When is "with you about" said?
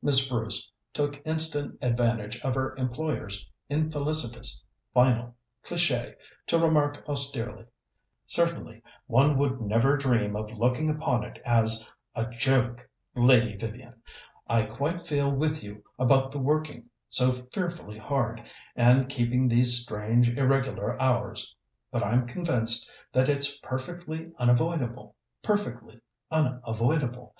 15.32-16.30